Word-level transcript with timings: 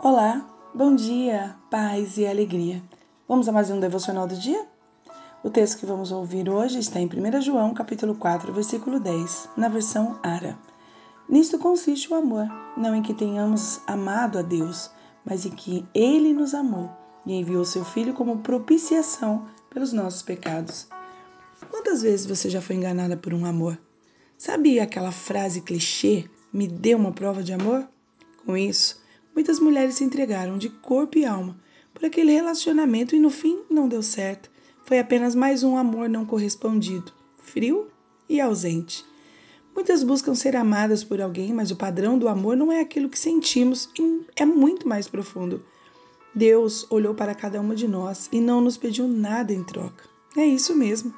Olá, 0.00 0.48
bom 0.72 0.94
dia, 0.94 1.56
paz 1.68 2.18
e 2.18 2.24
alegria. 2.24 2.80
Vamos 3.26 3.48
a 3.48 3.52
mais 3.52 3.68
um 3.68 3.80
devocional 3.80 4.28
do 4.28 4.36
dia? 4.36 4.64
O 5.42 5.50
texto 5.50 5.76
que 5.76 5.86
vamos 5.86 6.12
ouvir 6.12 6.48
hoje 6.48 6.78
está 6.78 7.00
em 7.00 7.06
1 7.06 7.40
João, 7.40 7.74
capítulo 7.74 8.14
4, 8.14 8.52
versículo 8.52 9.00
10, 9.00 9.48
na 9.56 9.66
versão 9.66 10.16
Ara. 10.22 10.56
Nisto 11.28 11.58
consiste 11.58 12.12
o 12.12 12.14
amor, 12.14 12.46
não 12.76 12.94
em 12.94 13.02
que 13.02 13.12
tenhamos 13.12 13.80
amado 13.88 14.38
a 14.38 14.42
Deus, 14.42 14.88
mas 15.24 15.44
em 15.44 15.50
que 15.50 15.84
Ele 15.92 16.32
nos 16.32 16.54
amou 16.54 16.88
e 17.26 17.34
enviou 17.34 17.64
seu 17.64 17.84
Filho 17.84 18.14
como 18.14 18.38
propiciação 18.38 19.48
pelos 19.68 19.92
nossos 19.92 20.22
pecados. 20.22 20.86
Quantas 21.72 22.02
vezes 22.02 22.24
você 22.24 22.48
já 22.48 22.60
foi 22.60 22.76
enganada 22.76 23.16
por 23.16 23.34
um 23.34 23.44
amor? 23.44 23.76
Sabe 24.38 24.78
aquela 24.78 25.10
frase 25.10 25.60
clichê, 25.60 26.30
me 26.52 26.68
dê 26.68 26.94
uma 26.94 27.10
prova 27.10 27.42
de 27.42 27.52
amor? 27.52 27.84
Com 28.46 28.56
isso, 28.56 29.07
Muitas 29.38 29.60
mulheres 29.60 29.94
se 29.94 30.02
entregaram 30.02 30.58
de 30.58 30.68
corpo 30.68 31.16
e 31.16 31.24
alma 31.24 31.56
por 31.94 32.04
aquele 32.04 32.32
relacionamento 32.32 33.14
e 33.14 33.20
no 33.20 33.30
fim 33.30 33.60
não 33.70 33.88
deu 33.88 34.02
certo. 34.02 34.50
Foi 34.84 34.98
apenas 34.98 35.32
mais 35.32 35.62
um 35.62 35.76
amor 35.76 36.08
não 36.08 36.26
correspondido, 36.26 37.12
frio 37.40 37.86
e 38.28 38.40
ausente. 38.40 39.06
Muitas 39.72 40.02
buscam 40.02 40.34
ser 40.34 40.56
amadas 40.56 41.04
por 41.04 41.20
alguém, 41.20 41.52
mas 41.52 41.70
o 41.70 41.76
padrão 41.76 42.18
do 42.18 42.26
amor 42.26 42.56
não 42.56 42.72
é 42.72 42.80
aquilo 42.80 43.08
que 43.08 43.16
sentimos 43.16 43.88
e 43.96 44.22
é 44.34 44.44
muito 44.44 44.88
mais 44.88 45.06
profundo. 45.06 45.64
Deus 46.34 46.84
olhou 46.90 47.14
para 47.14 47.32
cada 47.32 47.60
uma 47.60 47.76
de 47.76 47.86
nós 47.86 48.28
e 48.32 48.40
não 48.40 48.60
nos 48.60 48.76
pediu 48.76 49.06
nada 49.06 49.52
em 49.52 49.62
troca. 49.62 50.02
É 50.36 50.44
isso 50.44 50.74
mesmo. 50.74 51.14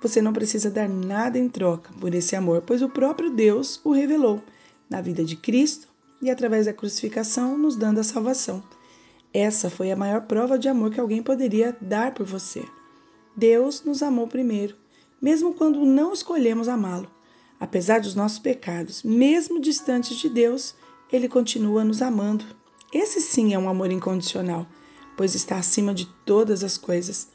Você 0.00 0.22
não 0.22 0.32
precisa 0.32 0.70
dar 0.70 0.88
nada 0.88 1.40
em 1.40 1.48
troca 1.48 1.90
por 1.98 2.14
esse 2.14 2.36
amor, 2.36 2.62
pois 2.64 2.82
o 2.82 2.88
próprio 2.88 3.30
Deus 3.30 3.80
o 3.82 3.90
revelou 3.90 4.40
na 4.88 5.00
vida 5.00 5.24
de 5.24 5.34
Cristo 5.34 5.92
e 6.24 6.30
através 6.30 6.64
da 6.64 6.72
crucificação 6.72 7.58
nos 7.58 7.76
dando 7.76 8.00
a 8.00 8.02
salvação. 8.02 8.64
Essa 9.30 9.68
foi 9.68 9.92
a 9.92 9.96
maior 9.96 10.22
prova 10.22 10.58
de 10.58 10.70
amor 10.70 10.90
que 10.90 10.98
alguém 10.98 11.22
poderia 11.22 11.76
dar 11.82 12.14
por 12.14 12.24
você. 12.24 12.64
Deus 13.36 13.84
nos 13.84 14.02
amou 14.02 14.26
primeiro, 14.26 14.74
mesmo 15.20 15.52
quando 15.52 15.84
não 15.84 16.14
escolhemos 16.14 16.66
amá-lo. 16.66 17.10
Apesar 17.60 18.00
dos 18.00 18.14
nossos 18.14 18.38
pecados, 18.38 19.02
mesmo 19.02 19.60
distantes 19.60 20.16
de 20.16 20.30
Deus, 20.30 20.74
ele 21.12 21.28
continua 21.28 21.84
nos 21.84 22.00
amando. 22.00 22.46
Esse 22.90 23.20
sim 23.20 23.52
é 23.52 23.58
um 23.58 23.68
amor 23.68 23.92
incondicional, 23.92 24.66
pois 25.18 25.34
está 25.34 25.58
acima 25.58 25.92
de 25.92 26.06
todas 26.24 26.64
as 26.64 26.78
coisas. 26.78 27.28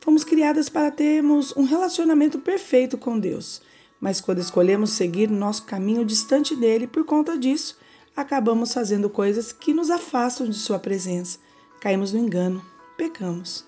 Fomos 0.00 0.24
criadas 0.24 0.70
para 0.70 0.90
termos 0.90 1.54
um 1.54 1.64
relacionamento 1.64 2.38
perfeito 2.38 2.96
com 2.96 3.18
Deus, 3.18 3.60
mas 4.00 4.22
quando 4.22 4.38
escolhemos 4.38 4.90
seguir 4.92 5.28
nosso 5.28 5.64
caminho 5.64 6.02
distante 6.02 6.56
dele 6.56 6.86
por 6.86 7.04
conta 7.04 7.36
disso, 7.36 7.76
acabamos 8.16 8.72
fazendo 8.72 9.08
coisas 9.10 9.52
que 9.52 9.72
nos 9.72 9.90
afastam 9.90 10.48
de 10.48 10.56
Sua 10.56 10.78
presença. 10.78 11.38
Caímos 11.80 12.12
no 12.12 12.18
engano, 12.18 12.64
pecamos. 12.96 13.64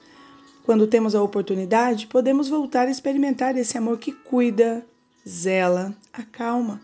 Quando 0.63 0.87
temos 0.87 1.15
a 1.15 1.23
oportunidade, 1.23 2.07
podemos 2.07 2.49
voltar 2.49 2.89
a 2.89 2.91
experimentar 2.91 3.57
esse 3.57 3.77
amor 3.77 3.99
que 3.99 4.13
cuida, 4.13 4.87
zela, 5.29 5.95
acalma, 6.13 6.81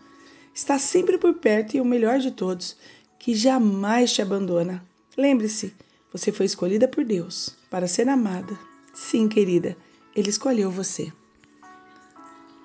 está 0.53 0.77
sempre 0.77 1.17
por 1.17 1.33
perto 1.35 1.75
e 1.75 1.81
o 1.81 1.85
melhor 1.85 2.19
de 2.19 2.31
todos, 2.31 2.77
que 3.17 3.33
jamais 3.33 4.11
te 4.13 4.21
abandona. 4.21 4.83
Lembre-se, 5.17 5.73
você 6.11 6.31
foi 6.31 6.45
escolhida 6.45 6.87
por 6.87 7.03
Deus 7.03 7.55
para 7.69 7.87
ser 7.87 8.09
amada. 8.09 8.57
Sim, 8.93 9.27
querida, 9.27 9.77
Ele 10.15 10.29
escolheu 10.29 10.69
você. 10.69 11.11